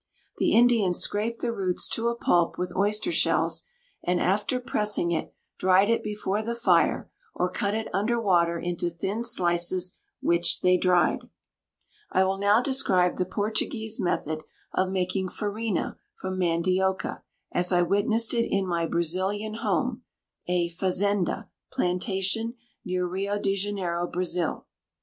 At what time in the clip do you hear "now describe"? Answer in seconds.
12.39-13.17